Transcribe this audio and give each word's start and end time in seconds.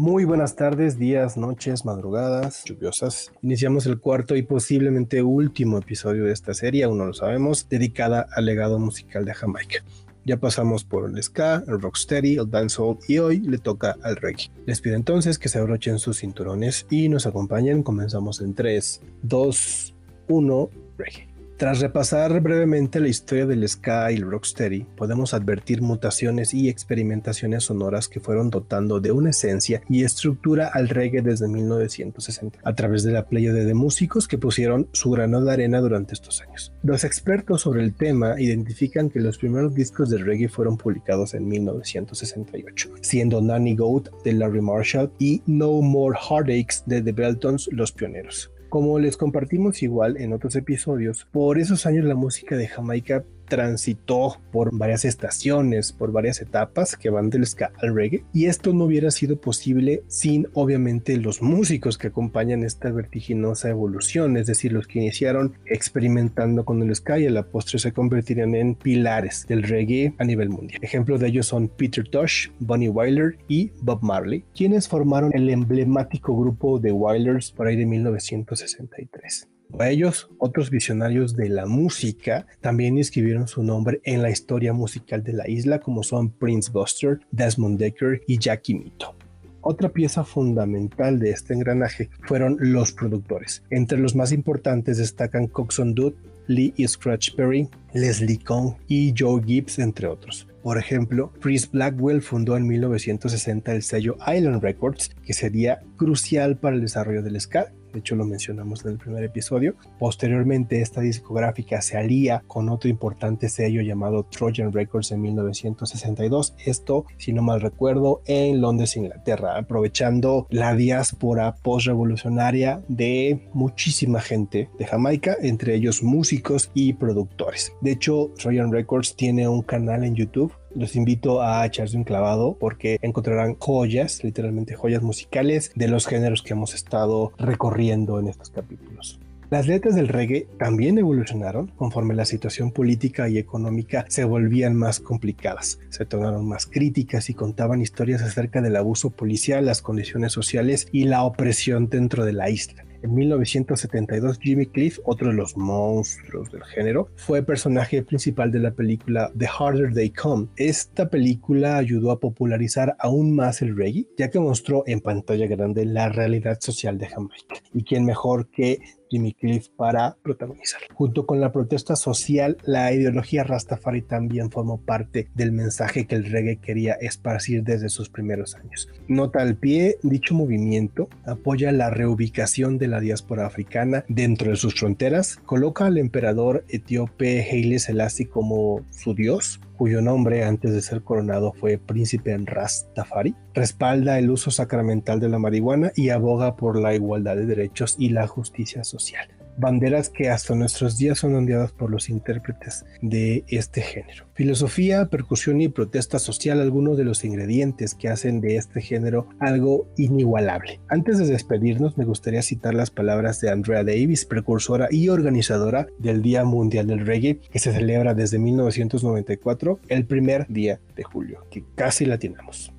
Muy 0.00 0.24
buenas 0.24 0.56
tardes, 0.56 0.98
días, 0.98 1.36
noches, 1.36 1.84
madrugadas, 1.84 2.64
lluviosas. 2.64 3.34
Iniciamos 3.42 3.84
el 3.84 4.00
cuarto 4.00 4.34
y 4.34 4.40
posiblemente 4.40 5.22
último 5.22 5.76
episodio 5.76 6.24
de 6.24 6.32
esta 6.32 6.54
serie, 6.54 6.84
aún 6.84 6.96
no 6.96 7.04
lo 7.04 7.12
sabemos, 7.12 7.68
dedicada 7.68 8.26
al 8.34 8.46
legado 8.46 8.78
musical 8.78 9.26
de 9.26 9.34
Jamaica. 9.34 9.84
Ya 10.24 10.38
pasamos 10.38 10.84
por 10.84 11.10
el 11.10 11.22
ska, 11.22 11.62
el 11.68 11.82
rocksteady, 11.82 12.36
el 12.36 12.50
dancehall 12.50 12.96
y 13.08 13.18
hoy 13.18 13.40
le 13.40 13.58
toca 13.58 13.94
al 14.02 14.16
reggae. 14.16 14.50
Les 14.64 14.80
pido 14.80 14.96
entonces 14.96 15.38
que 15.38 15.50
se 15.50 15.58
abrochen 15.58 15.98
sus 15.98 16.20
cinturones 16.20 16.86
y 16.88 17.10
nos 17.10 17.26
acompañen. 17.26 17.82
Comenzamos 17.82 18.40
en 18.40 18.54
3, 18.54 19.02
2, 19.24 19.94
1, 20.28 20.70
reggae. 20.96 21.29
Tras 21.60 21.80
repasar 21.80 22.40
brevemente 22.40 23.00
la 23.00 23.08
historia 23.08 23.44
del 23.44 23.68
ska 23.68 24.10
y 24.10 24.14
el 24.14 24.22
rocksteady, 24.22 24.86
podemos 24.96 25.34
advertir 25.34 25.82
mutaciones 25.82 26.54
y 26.54 26.70
experimentaciones 26.70 27.64
sonoras 27.64 28.08
que 28.08 28.18
fueron 28.18 28.48
dotando 28.48 28.98
de 28.98 29.12
una 29.12 29.28
esencia 29.28 29.82
y 29.86 30.02
estructura 30.02 30.70
al 30.72 30.88
reggae 30.88 31.20
desde 31.20 31.48
1960, 31.48 32.60
a 32.64 32.74
través 32.74 33.02
de 33.02 33.12
la 33.12 33.26
playa 33.26 33.52
de 33.52 33.74
músicos 33.74 34.26
que 34.26 34.38
pusieron 34.38 34.88
su 34.92 35.10
grano 35.10 35.42
de 35.42 35.52
arena 35.52 35.82
durante 35.82 36.14
estos 36.14 36.40
años. 36.40 36.72
Los 36.82 37.04
expertos 37.04 37.60
sobre 37.60 37.82
el 37.82 37.94
tema 37.94 38.40
identifican 38.40 39.10
que 39.10 39.20
los 39.20 39.36
primeros 39.36 39.74
discos 39.74 40.08
de 40.08 40.16
reggae 40.16 40.48
fueron 40.48 40.78
publicados 40.78 41.34
en 41.34 41.46
1968, 41.46 42.88
siendo 43.02 43.42
Nanny 43.42 43.76
Goat 43.76 44.08
de 44.24 44.32
Larry 44.32 44.62
Marshall 44.62 45.12
y 45.18 45.42
No 45.44 45.82
More 45.82 46.18
Heartaches 46.18 46.84
de 46.86 47.02
The 47.02 47.12
Beltons 47.12 47.68
los 47.70 47.92
pioneros. 47.92 48.50
Como 48.70 49.00
les 49.00 49.16
compartimos 49.16 49.82
igual 49.82 50.16
en 50.16 50.32
otros 50.32 50.54
episodios, 50.54 51.26
por 51.32 51.58
esos 51.58 51.86
años 51.86 52.04
la 52.04 52.14
música 52.14 52.56
de 52.56 52.68
Jamaica 52.68 53.24
transitó 53.50 54.38
por 54.50 54.74
varias 54.74 55.04
estaciones, 55.04 55.92
por 55.92 56.12
varias 56.12 56.40
etapas 56.40 56.96
que 56.96 57.10
van 57.10 57.28
del 57.28 57.44
ska 57.46 57.72
al 57.82 57.94
reggae, 57.94 58.24
y 58.32 58.46
esto 58.46 58.72
no 58.72 58.84
hubiera 58.84 59.10
sido 59.10 59.38
posible 59.38 60.02
sin 60.06 60.48
obviamente 60.54 61.18
los 61.18 61.42
músicos 61.42 61.98
que 61.98 62.06
acompañan 62.06 62.64
esta 62.64 62.90
vertiginosa 62.90 63.68
evolución, 63.68 64.38
es 64.38 64.46
decir, 64.46 64.72
los 64.72 64.86
que 64.86 65.00
iniciaron 65.00 65.58
experimentando 65.66 66.64
con 66.64 66.80
el 66.82 66.94
ska 66.94 67.18
y 67.18 67.26
a 67.26 67.30
la 67.30 67.42
postre 67.42 67.78
se 67.78 67.92
convertirían 67.92 68.54
en 68.54 68.74
pilares 68.74 69.44
del 69.46 69.64
reggae 69.64 70.14
a 70.18 70.24
nivel 70.24 70.48
mundial. 70.48 70.80
Ejemplos 70.82 71.20
de 71.20 71.28
ellos 71.28 71.46
son 71.46 71.68
Peter 71.68 72.08
Tosh, 72.08 72.48
Bonnie 72.60 72.88
Wyler 72.88 73.36
y 73.48 73.72
Bob 73.82 74.02
Marley, 74.02 74.44
quienes 74.54 74.88
formaron 74.88 75.32
el 75.34 75.50
emblemático 75.50 76.34
grupo 76.34 76.78
de 76.78 76.92
Wylers 76.92 77.50
por 77.50 77.66
ahí 77.66 77.76
de 77.76 77.86
1963. 77.86 79.48
A 79.78 79.88
ellos, 79.88 80.28
otros 80.38 80.70
visionarios 80.70 81.36
de 81.36 81.48
la 81.48 81.66
música 81.66 82.46
también 82.60 82.98
inscribieron 82.98 83.48
su 83.48 83.62
nombre 83.62 84.00
en 84.04 84.22
la 84.22 84.30
historia 84.30 84.72
musical 84.72 85.22
de 85.22 85.32
la 85.32 85.48
isla, 85.48 85.80
como 85.80 86.02
son 86.02 86.30
Prince 86.30 86.70
Buster, 86.70 87.20
Desmond 87.30 87.78
Decker 87.78 88.20
y 88.26 88.38
Jackie 88.38 88.74
Mito. 88.74 89.14
Otra 89.62 89.90
pieza 89.90 90.24
fundamental 90.24 91.18
de 91.18 91.30
este 91.30 91.54
engranaje 91.54 92.10
fueron 92.22 92.56
los 92.60 92.92
productores. 92.92 93.62
Entre 93.70 93.98
los 93.98 94.14
más 94.14 94.32
importantes 94.32 94.98
destacan 94.98 95.46
Coxon 95.46 95.94
Dude, 95.94 96.16
Lee 96.46 96.74
y 96.76 96.88
Scratch 96.88 97.34
Perry, 97.34 97.68
Leslie 97.94 98.38
Kong 98.38 98.74
y 98.88 99.14
Joe 99.16 99.42
Gibbs, 99.42 99.78
entre 99.78 100.06
otros. 100.08 100.46
Por 100.62 100.78
ejemplo, 100.78 101.32
Chris 101.40 101.70
Blackwell 101.70 102.22
fundó 102.22 102.56
en 102.56 102.66
1960 102.66 103.72
el 103.72 103.82
sello 103.82 104.16
Island 104.26 104.62
Records, 104.62 105.10
que 105.24 105.32
sería 105.32 105.80
crucial 105.96 106.56
para 106.56 106.76
el 106.76 106.82
desarrollo 106.82 107.22
del 107.22 107.40
ska 107.40 107.72
de 107.92 107.98
hecho 107.98 108.16
lo 108.16 108.24
mencionamos 108.24 108.84
en 108.84 108.92
el 108.92 108.98
primer 108.98 109.24
episodio. 109.24 109.74
Posteriormente 109.98 110.80
esta 110.80 111.00
discográfica 111.00 111.80
se 111.82 111.96
alía 111.96 112.42
con 112.46 112.68
otro 112.68 112.88
importante 112.88 113.48
sello 113.48 113.82
llamado 113.82 114.24
Trojan 114.24 114.72
Records 114.72 115.12
en 115.12 115.22
1962, 115.22 116.54
esto 116.64 117.06
si 117.16 117.32
no 117.32 117.42
mal 117.42 117.60
recuerdo 117.60 118.22
en 118.26 118.60
Londres, 118.60 118.96
Inglaterra, 118.96 119.56
aprovechando 119.56 120.46
la 120.50 120.74
diáspora 120.74 121.56
post-revolucionaria 121.56 122.82
de 122.88 123.48
muchísima 123.52 124.20
gente 124.20 124.70
de 124.78 124.86
Jamaica, 124.86 125.36
entre 125.40 125.74
ellos 125.74 126.02
músicos 126.02 126.70
y 126.74 126.94
productores. 126.94 127.72
De 127.80 127.92
hecho, 127.92 128.32
Trojan 128.36 128.72
Records 128.72 129.16
tiene 129.16 129.48
un 129.48 129.62
canal 129.62 130.04
en 130.04 130.14
YouTube 130.14 130.52
los 130.74 130.96
invito 130.96 131.42
a 131.42 131.64
echarse 131.66 131.96
un 131.96 132.04
clavado 132.04 132.56
porque 132.58 132.98
encontrarán 133.02 133.56
joyas, 133.58 134.22
literalmente 134.24 134.74
joyas 134.74 135.02
musicales 135.02 135.72
de 135.74 135.88
los 135.88 136.06
géneros 136.06 136.42
que 136.42 136.52
hemos 136.52 136.74
estado 136.74 137.32
recorriendo 137.38 138.18
en 138.20 138.28
estos 138.28 138.50
capítulos. 138.50 139.20
Las 139.50 139.66
letras 139.66 139.96
del 139.96 140.06
reggae 140.06 140.46
también 140.60 140.96
evolucionaron 140.96 141.72
conforme 141.74 142.14
la 142.14 142.24
situación 142.24 142.70
política 142.70 143.28
y 143.28 143.36
económica 143.36 144.04
se 144.08 144.22
volvían 144.22 144.76
más 144.76 145.00
complicadas. 145.00 145.80
Se 145.88 146.06
tornaron 146.06 146.46
más 146.48 146.66
críticas 146.66 147.30
y 147.30 147.34
contaban 147.34 147.82
historias 147.82 148.22
acerca 148.22 148.62
del 148.62 148.76
abuso 148.76 149.10
policial, 149.10 149.66
las 149.66 149.82
condiciones 149.82 150.32
sociales 150.32 150.86
y 150.92 151.04
la 151.04 151.24
opresión 151.24 151.88
dentro 151.88 152.24
de 152.24 152.32
la 152.32 152.48
isla. 152.48 152.84
En 153.02 153.14
1972, 153.14 154.38
Jimmy 154.40 154.66
Cliff, 154.66 154.98
otro 155.04 155.28
de 155.28 155.34
los 155.34 155.56
monstruos 155.56 156.50
del 156.52 156.62
género, 156.64 157.08
fue 157.16 157.42
personaje 157.42 158.02
principal 158.02 158.52
de 158.52 158.58
la 158.58 158.72
película 158.72 159.32
The 159.38 159.46
Harder 159.46 159.94
They 159.94 160.10
Come. 160.10 160.48
Esta 160.56 161.08
película 161.08 161.78
ayudó 161.78 162.10
a 162.10 162.20
popularizar 162.20 162.96
aún 162.98 163.34
más 163.34 163.62
el 163.62 163.76
reggae, 163.76 164.06
ya 164.18 164.28
que 164.28 164.38
mostró 164.38 164.84
en 164.86 165.00
pantalla 165.00 165.46
grande 165.46 165.86
la 165.86 166.10
realidad 166.10 166.58
social 166.60 166.98
de 166.98 167.06
Jamaica. 167.06 167.56
¿Y 167.72 167.84
quién 167.84 168.04
mejor 168.04 168.50
que 168.50 168.80
Jimmy 169.10 169.34
Cliff 169.34 169.68
para 169.76 170.16
protagonizar. 170.22 170.80
Junto 170.94 171.26
con 171.26 171.40
la 171.40 171.52
protesta 171.52 171.96
social, 171.96 172.56
la 172.64 172.92
ideología 172.92 173.42
Rastafari 173.42 174.02
también 174.02 174.50
formó 174.50 174.80
parte 174.80 175.28
del 175.34 175.52
mensaje 175.52 176.06
que 176.06 176.14
el 176.14 176.30
reggae 176.30 176.58
quería 176.58 176.94
esparcir 176.94 177.64
desde 177.64 177.88
sus 177.88 178.08
primeros 178.08 178.54
años. 178.54 178.88
Nota 179.08 179.42
al 179.42 179.56
pie, 179.56 179.98
dicho 180.02 180.34
movimiento 180.34 181.08
apoya 181.24 181.72
la 181.72 181.90
reubicación 181.90 182.78
de 182.78 182.86
la 182.90 183.00
diáspora 183.00 183.46
africana 183.46 184.04
dentro 184.08 184.50
de 184.50 184.56
sus 184.56 184.74
fronteras, 184.74 185.36
coloca 185.36 185.86
al 185.86 185.98
emperador 185.98 186.64
etíope 186.68 187.42
Haile 187.42 187.78
Selassie 187.78 188.28
como 188.28 188.84
su 188.90 189.14
dios, 189.14 189.60
cuyo 189.76 190.02
nombre 190.02 190.44
antes 190.44 190.72
de 190.72 190.82
ser 190.82 191.02
coronado 191.02 191.52
fue 191.52 191.78
príncipe 191.78 192.32
en 192.32 192.46
Rastafari, 192.46 193.34
respalda 193.54 194.18
el 194.18 194.30
uso 194.30 194.50
sacramental 194.50 195.20
de 195.20 195.28
la 195.28 195.38
marihuana 195.38 195.92
y 195.96 196.10
aboga 196.10 196.56
por 196.56 196.78
la 196.78 196.94
igualdad 196.94 197.36
de 197.36 197.46
derechos 197.46 197.96
y 197.98 198.10
la 198.10 198.26
justicia 198.26 198.84
social. 198.84 199.39
Banderas 199.60 200.08
que 200.08 200.30
hasta 200.30 200.54
nuestros 200.54 200.96
días 200.96 201.18
son 201.18 201.34
ondeadas 201.34 201.70
por 201.70 201.90
los 201.90 202.08
intérpretes 202.08 202.86
de 203.02 203.44
este 203.48 203.82
género. 203.82 204.24
Filosofía, 204.32 205.10
percusión 205.10 205.60
y 205.60 205.68
protesta 205.68 206.18
social, 206.18 206.62
algunos 206.62 206.96
de 206.96 207.04
los 207.04 207.26
ingredientes 207.26 207.94
que 207.94 208.08
hacen 208.08 208.40
de 208.40 208.56
este 208.56 208.80
género 208.80 209.28
algo 209.38 209.86
inigualable. 209.98 210.80
Antes 210.88 211.18
de 211.18 211.26
despedirnos, 211.26 211.98
me 211.98 212.06
gustaría 212.06 212.40
citar 212.40 212.72
las 212.72 212.90
palabras 212.90 213.38
de 213.42 213.50
Andrea 213.50 213.84
Davis, 213.84 214.24
precursora 214.24 214.88
y 214.90 215.10
organizadora 215.10 215.88
del 215.98 216.22
Día 216.22 216.42
Mundial 216.46 216.86
del 216.86 217.04
Reggae, 217.04 217.40
que 217.52 217.58
se 217.58 217.74
celebra 217.74 218.14
desde 218.14 218.38
1994, 218.38 219.78
el 219.88 220.06
primer 220.06 220.46
día 220.48 220.80
de 220.96 221.02
julio, 221.02 221.44
que 221.50 221.64
casi 221.74 222.06
la 222.06 222.16
tenemos. 222.16 222.72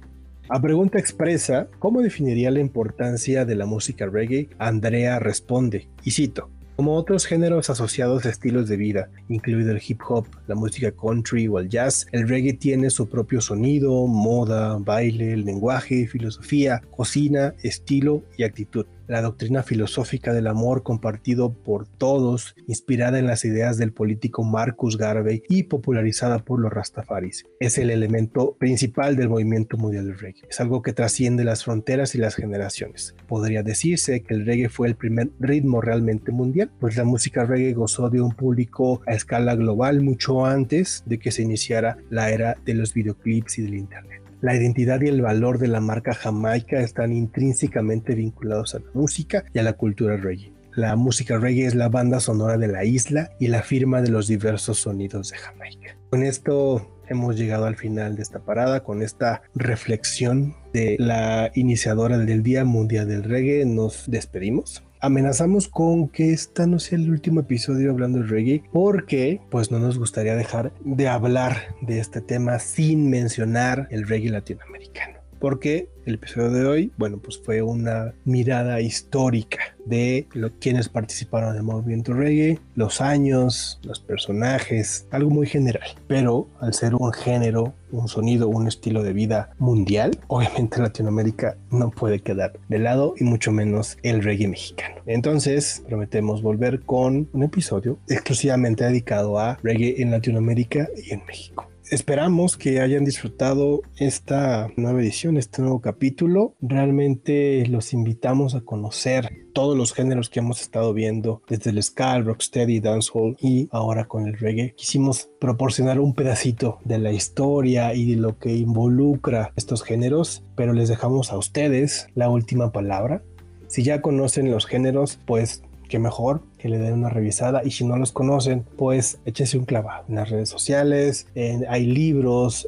A 0.50 0.59
pregunta 0.59 0.97
expresa, 0.97 1.68
¿cómo 1.78 2.02
definiría 2.02 2.50
la 2.50 2.59
importancia 2.59 3.46
de 3.46 3.53
la 3.53 3.68
música 3.68 4.08
reggae? 4.08 4.50
Andrea 4.58 5.20
responde, 5.20 5.88
y 6.03 6.12
cito, 6.12 6.50
como 6.81 6.96
otros 6.96 7.28
géneros 7.28 7.69
asociados 7.69 8.25
a 8.25 8.30
estilos 8.30 8.68
de 8.68 8.75
vida, 8.75 9.12
incluido 9.30 9.69
el 9.69 9.80
hip 9.88 10.02
hop, 10.09 10.25
la 10.47 10.56
música 10.56 10.92
country 10.92 11.47
o 11.47 11.59
el 11.59 11.69
jazz, 11.69 12.08
el 12.12 12.28
reggae 12.28 12.53
tiene 12.53 12.90
su 12.90 13.08
propio 13.08 13.40
sonido, 13.40 14.08
moda, 14.08 14.78
baile, 14.80 15.38
lenguaje, 15.38 16.08
filosofía, 16.08 16.81
cocina, 16.90 17.53
estilo 17.62 18.24
y 18.36 18.46
actitud 18.46 18.88
la 19.11 19.22
doctrina 19.22 19.61
filosófica 19.61 20.31
del 20.31 20.47
amor 20.47 20.83
compartido 20.83 21.51
por 21.51 21.85
todos, 21.85 22.55
inspirada 22.66 23.19
en 23.19 23.27
las 23.27 23.44
ideas 23.44 23.77
del 23.77 23.91
político 23.91 24.45
Marcus 24.45 24.97
Garvey 24.97 25.44
y 25.49 25.63
popularizada 25.63 26.39
por 26.39 26.61
los 26.61 26.72
Rastafaris. 26.72 27.45
Es 27.59 27.77
el 27.77 27.89
elemento 27.89 28.55
principal 28.58 29.17
del 29.17 29.28
movimiento 29.28 29.75
mundial 29.75 30.05
del 30.05 30.17
reggae. 30.17 30.47
Es 30.49 30.61
algo 30.61 30.81
que 30.81 30.93
trasciende 30.93 31.43
las 31.43 31.66
fronteras 31.66 32.16
y 32.16 32.19
las 32.19 32.35
generaciones. 32.35 33.13
Podría 33.28 33.63
decirse 33.63 34.22
que 34.22 34.34
el 34.34 34.46
reggae 34.46 34.69
fue 34.69 34.87
el 34.87 34.96
primer 34.96 35.29
ritmo 35.41 35.81
realmente 35.81 36.31
mundial, 36.31 36.72
pues 36.79 36.96
la 36.96 37.03
música 37.03 37.43
reggae 37.43 37.73
gozó 37.73 38.09
de 38.09 38.22
un 38.22 38.31
público 38.31 39.02
a 39.05 39.14
escala 39.14 39.55
global 39.55 40.02
mucho 40.02 40.46
antes 40.46 41.03
de 41.05 41.19
que 41.19 41.31
se 41.31 41.41
iniciara 41.41 41.97
la 42.09 42.29
era 42.29 42.55
de 42.64 42.75
los 42.75 42.93
videoclips 42.93 43.59
y 43.59 43.64
del 43.64 43.75
internet. 43.75 44.21
La 44.41 44.55
identidad 44.55 44.99
y 45.02 45.08
el 45.08 45.22
valor 45.22 45.59
de 45.59 45.67
la 45.67 45.82
marca 45.82 46.16
Jamaica 46.16 46.79
están 46.79 47.14
intrínsecamente 47.14 48.16
vinculados 48.16 48.73
a 48.73 48.79
la 48.79 48.90
música 48.96 49.46
y 49.53 49.59
a 49.59 49.64
la 49.64 49.73
cultura 49.73 50.17
reggae. 50.17 50.52
La 50.73 50.96
música 50.96 51.38
reggae 51.38 51.67
es 51.67 51.76
la 51.76 51.90
banda 51.90 52.20
sonora 52.20 52.58
de 52.58 52.67
la 52.67 52.84
isla 52.84 53.29
y 53.40 53.49
la 53.49 53.61
firma 53.61 54.02
de 54.02 54.09
los 54.09 54.28
diversos 54.28 54.79
sonidos 54.79 55.29
de 55.29 55.38
Jamaica. 55.38 55.96
Con 56.09 56.23
esto 56.23 56.90
hemos 57.08 57.38
llegado 57.38 57.66
al 57.66 57.76
final 57.76 58.16
de 58.16 58.23
esta 58.23 58.40
parada, 58.40 58.84
con 58.84 59.03
esta 59.03 59.43
reflexión 59.53 60.55
de 60.73 60.96
la 60.97 61.52
iniciadora 61.53 62.17
del 62.17 62.41
Día 62.41 62.66
Mundial 62.66 63.08
del 63.08 63.23
Reggae. 63.23 63.66
Nos 63.66 64.09
despedimos 64.09 64.84
amenazamos 65.02 65.68
con 65.68 66.08
que 66.08 66.32
esta 66.32 66.68
no 66.68 66.80
sea 66.80 66.98
el 67.00 67.09
último 67.09 67.42
episodio 67.42 67.92
hablando 67.92 68.20
de 68.20 68.28
reggae 68.28 68.64
porque 68.72 69.42
pues 69.50 69.72
no 69.72 69.80
nos 69.80 69.98
gustaría 69.98 70.36
dejar 70.36 70.72
de 70.82 71.08
hablar 71.08 71.76
de 71.82 72.00
este 72.00 72.22
tema 72.22 72.59
sin 72.59 73.09
mencionar 73.09 73.88
el 73.90 74.08
reggae 74.08 74.30
latinoamericano. 74.30 75.21
Porque 75.41 75.90
el 76.05 76.16
episodio 76.16 76.52
de 76.52 76.66
hoy, 76.66 76.91
bueno, 76.97 77.17
pues 77.17 77.40
fue 77.43 77.61
una 77.61 78.14
mirada 78.26 78.79
histórica 78.79 79.76
de 79.85 80.28
quienes 80.59 80.88
participaron 80.88 81.52
en 81.52 81.58
el 81.58 81.64
movimiento 81.64 82.14
reggae, 82.14 82.59
los 82.76 83.02
años, 83.02 83.79
los 83.84 83.99
personajes, 83.99 85.08
algo 85.11 85.32
muy 85.32 85.47
general. 85.47 85.90
Pero 86.08 86.47
al 86.59 86.73
ser 86.73 86.96
un 86.96 87.11
género, 87.11 87.73
un 87.91 88.08
sonido, 88.08 88.47
un 88.47 88.67
estilo 88.67 89.03
de 89.03 89.14
vida 89.14 89.52
mundial, 89.58 90.17
obviamente 90.28 90.79
Latinoamérica 90.79 91.58
no 91.72 91.90
puede 91.90 92.20
quedar 92.20 92.53
de 92.70 92.79
lado 92.79 93.16
y 93.17 93.23
mucho 93.23 93.52
menos 93.52 93.97
el 94.03 94.23
reggae 94.23 94.47
mexicano. 94.47 95.02
Entonces 95.08 95.84
prometemos 95.88 96.41
volver 96.43 96.82
con 96.82 97.28
un 97.34 97.43
episodio 97.43 97.97
exclusivamente 98.08 98.84
dedicado 98.84 99.40
a 99.40 99.58
reggae 99.64 100.02
en 100.02 100.11
Latinoamérica 100.11 100.88
y 101.03 101.14
en 101.14 101.23
México. 101.26 101.71
Esperamos 101.91 102.55
que 102.55 102.79
hayan 102.79 103.03
disfrutado 103.03 103.82
esta 103.97 104.70
nueva 104.78 105.02
edición, 105.02 105.35
este 105.35 105.61
nuevo 105.61 105.82
capítulo. 105.82 106.55
Realmente 106.61 107.66
los 107.67 107.91
invitamos 107.91 108.55
a 108.55 108.61
conocer 108.61 109.49
todos 109.52 109.78
los 109.78 109.91
géneros 109.91 110.29
que 110.29 110.40
hemos 110.40 110.61
estado 110.61 110.93
viendo, 110.93 111.41
desde 111.49 111.72
el 111.72 111.84
ska, 111.84 112.16
el 112.16 112.23
rocksteady, 112.23 112.79
dancehall 112.79 113.35
y 113.41 113.67
ahora 113.73 114.05
con 114.05 114.26
el 114.26 114.38
reggae. 114.38 114.73
Quisimos 114.73 115.29
proporcionar 115.41 115.99
un 115.99 116.16
pedacito 116.16 116.79
de 116.85 116.97
la 116.97 117.11
historia 117.11 117.93
y 117.93 118.11
de 118.11 118.22
lo 118.22 118.40
que 118.40 118.55
involucra 118.55 119.52
estos 119.58 119.84
géneros, 119.84 120.46
pero 120.55 120.72
les 120.72 120.88
dejamos 120.88 121.34
a 121.34 121.38
ustedes 121.38 122.08
la 122.16 122.29
última 122.29 122.72
palabra. 122.72 123.22
Si 123.67 123.84
ya 123.84 124.02
conocen 124.02 124.49
los 124.49 124.66
géneros, 124.66 125.20
pues 125.26 125.61
qué 125.90 125.99
mejor 125.99 126.41
que 126.61 126.69
le 126.69 126.78
den 126.78 126.93
una 126.93 127.09
revisada 127.09 127.61
y 127.66 127.72
si 127.72 127.84
no 127.85 127.97
los 127.97 128.11
conocen, 128.11 128.63
pues 128.78 129.19
échese 129.25 129.58
un 129.58 129.66
clavado 129.66 130.05
en 130.08 130.16
las 130.16 130.29
redes 130.29 130.49
sociales, 130.49 131.28
hay 131.67 131.85
libros, 131.85 132.67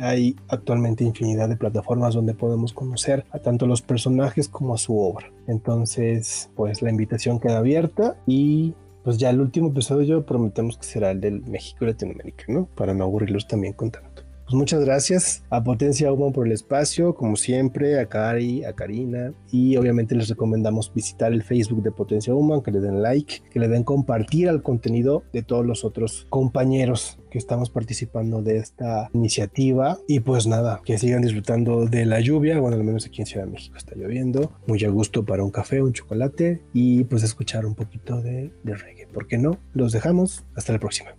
hay 0.00 0.36
actualmente 0.48 1.04
infinidad 1.04 1.48
de 1.48 1.56
plataformas 1.56 2.14
donde 2.14 2.34
podemos 2.34 2.72
conocer 2.72 3.24
a 3.30 3.38
tanto 3.38 3.66
los 3.66 3.82
personajes 3.82 4.48
como 4.48 4.74
a 4.74 4.78
su 4.78 4.98
obra. 4.98 5.30
Entonces, 5.46 6.50
pues 6.56 6.82
la 6.82 6.90
invitación 6.90 7.38
queda 7.38 7.58
abierta 7.58 8.16
y 8.26 8.74
pues 9.04 9.18
ya 9.18 9.30
el 9.30 9.40
último 9.40 9.68
episodio 9.68 10.26
prometemos 10.26 10.76
que 10.76 10.84
será 10.84 11.12
el 11.12 11.20
del 11.20 11.42
México 11.42 11.84
y 11.84 11.88
Latinoamérica, 11.88 12.44
¿no? 12.48 12.66
Para 12.74 12.92
no 12.92 13.04
aburrirlos 13.04 13.46
también 13.46 13.72
con 13.72 13.90
tanto. 13.90 14.22
Pues 14.48 14.56
muchas 14.56 14.82
gracias 14.82 15.42
a 15.50 15.62
Potencia 15.62 16.10
Human 16.10 16.32
por 16.32 16.46
el 16.46 16.54
espacio, 16.54 17.14
como 17.14 17.36
siempre, 17.36 18.00
a 18.00 18.06
Cari, 18.06 18.64
a 18.64 18.72
Karina 18.72 19.34
y 19.52 19.76
obviamente 19.76 20.14
les 20.14 20.30
recomendamos 20.30 20.90
visitar 20.94 21.34
el 21.34 21.42
Facebook 21.42 21.82
de 21.82 21.90
Potencia 21.90 22.34
Human, 22.34 22.62
que 22.62 22.70
le 22.70 22.80
den 22.80 23.02
like, 23.02 23.42
que 23.50 23.60
le 23.60 23.68
den 23.68 23.84
compartir 23.84 24.48
al 24.48 24.62
contenido 24.62 25.22
de 25.34 25.42
todos 25.42 25.66
los 25.66 25.84
otros 25.84 26.26
compañeros 26.30 27.18
que 27.30 27.36
estamos 27.36 27.68
participando 27.68 28.40
de 28.40 28.56
esta 28.56 29.10
iniciativa 29.12 29.98
y 30.08 30.20
pues 30.20 30.46
nada, 30.46 30.80
que 30.82 30.96
sigan 30.96 31.20
disfrutando 31.20 31.84
de 31.84 32.06
la 32.06 32.20
lluvia, 32.20 32.58
bueno, 32.58 32.78
al 32.78 32.84
menos 32.84 33.04
aquí 33.04 33.20
en 33.20 33.26
Ciudad 33.26 33.44
de 33.44 33.52
México 33.52 33.76
está 33.76 33.96
lloviendo, 33.96 34.52
muy 34.66 34.82
a 34.82 34.88
gusto 34.88 35.26
para 35.26 35.44
un 35.44 35.50
café, 35.50 35.82
un 35.82 35.92
chocolate 35.92 36.62
y 36.72 37.04
pues 37.04 37.22
escuchar 37.22 37.66
un 37.66 37.74
poquito 37.74 38.22
de, 38.22 38.50
de 38.62 38.74
reggae, 38.74 39.08
¿por 39.08 39.26
qué 39.26 39.36
no? 39.36 39.58
Los 39.74 39.92
dejamos, 39.92 40.46
hasta 40.54 40.72
la 40.72 40.78
próxima. 40.78 41.10